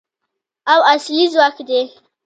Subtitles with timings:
[0.71, 1.81] او اصلي ځواک دی.